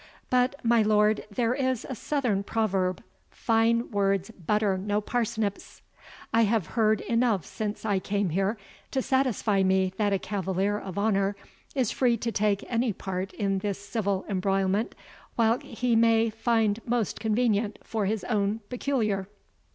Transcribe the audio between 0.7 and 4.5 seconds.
lord, there is a southern proverb, fine words